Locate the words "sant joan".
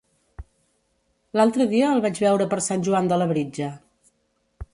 2.69-3.13